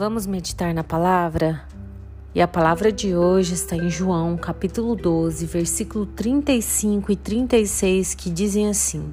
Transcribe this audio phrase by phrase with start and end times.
[0.00, 1.60] Vamos meditar na palavra?
[2.34, 8.30] E a palavra de hoje está em João, capítulo 12, versículo 35 e 36, que
[8.30, 9.04] dizem assim: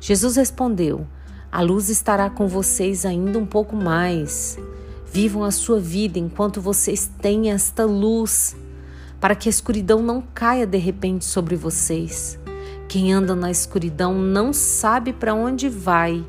[0.00, 1.04] Jesus respondeu:
[1.50, 4.56] A luz estará com vocês ainda um pouco mais.
[5.12, 8.54] Vivam a sua vida enquanto vocês têm esta luz,
[9.20, 12.38] para que a escuridão não caia de repente sobre vocês.
[12.88, 16.24] Quem anda na escuridão não sabe para onde vai.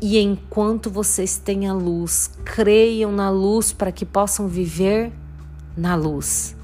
[0.00, 5.12] E enquanto vocês têm a luz, creiam na luz para que possam viver
[5.76, 6.56] na luz.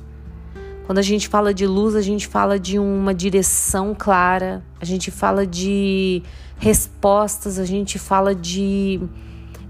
[0.87, 5.11] Quando a gente fala de luz, a gente fala de uma direção clara, a gente
[5.11, 6.23] fala de
[6.59, 9.01] respostas, a gente fala de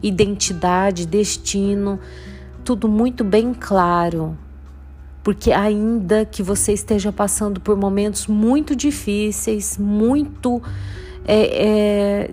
[0.03, 1.99] identidade, destino,
[2.65, 4.37] tudo muito bem claro
[5.27, 10.63] porque ainda que você esteja passando por momentos muito difíceis, muito
[11.27, 12.31] é, é,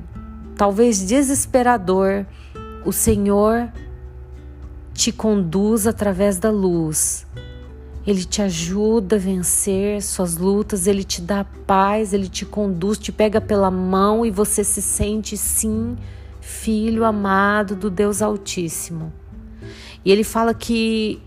[0.55, 2.26] talvez desesperador,
[2.85, 3.71] o Senhor
[4.93, 7.26] te conduz através da luz.
[8.05, 13.12] Ele te ajuda a vencer suas lutas, ele te dá paz, ele te conduz, te
[13.12, 15.96] pega pela mão e você se sente sim
[16.41, 19.13] filho amado do Deus Altíssimo.
[20.04, 21.21] E ele fala que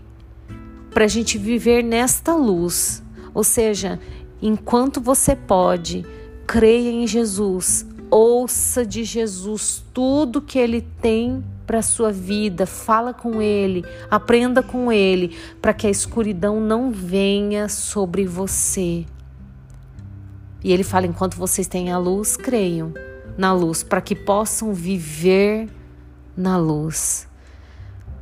[0.97, 3.03] para a gente viver nesta luz.
[3.33, 3.99] Ou seja,
[4.41, 6.05] enquanto você pode,
[6.45, 13.13] creia em Jesus, ouça de Jesus tudo que ele tem para a sua vida, fala
[13.13, 19.05] com ele, aprenda com ele, para que a escuridão não venha sobre você.
[20.63, 22.93] E ele fala: enquanto vocês têm a luz, creiam
[23.37, 25.69] na luz, para que possam viver
[26.35, 27.27] na luz.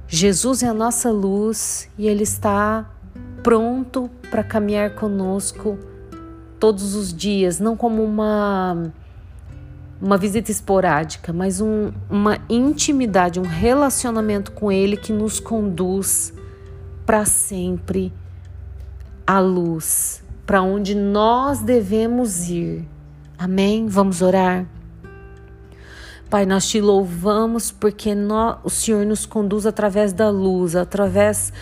[0.07, 2.89] Jesus é a nossa luz e Ele está
[3.41, 5.77] pronto para caminhar conosco
[6.59, 8.91] todos os dias, não como uma
[10.01, 16.33] uma visita esporádica, mas um, uma intimidade, um relacionamento com Ele que nos conduz
[17.05, 18.11] para sempre
[19.25, 22.87] à luz, para onde nós devemos ir.
[23.37, 23.87] Amém?
[23.87, 24.65] Vamos orar.
[26.29, 31.53] Pai, nós te louvamos porque nós, o Senhor nos conduz através da luz, através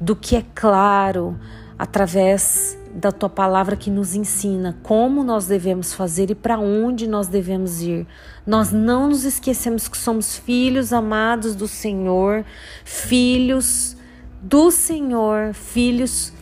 [0.00, 1.36] do que é claro,
[1.78, 7.26] através da tua palavra que nos ensina como nós devemos fazer e para onde nós
[7.26, 8.06] devemos ir.
[8.46, 12.44] Nós não nos esquecemos que somos filhos amados do Senhor,
[12.84, 13.96] filhos
[14.40, 16.32] do Senhor, filhos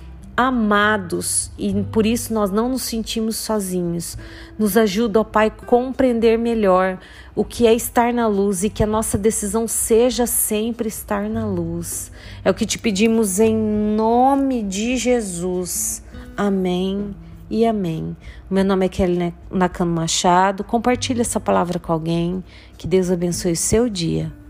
[0.49, 4.17] amados e por isso nós não nos sentimos sozinhos.
[4.59, 6.99] Nos ajuda, ó Pai, a compreender melhor
[7.35, 11.47] o que é estar na luz e que a nossa decisão seja sempre estar na
[11.47, 12.13] luz.
[12.45, 16.03] É o que te pedimos em nome de Jesus.
[16.37, 17.15] Amém
[17.51, 18.17] e amém.
[18.51, 20.65] meu nome é Kelly Nakano Machado.
[20.65, 22.43] Compartilhe essa palavra com alguém.
[22.79, 24.42] Que Deus abençoe o seu dia.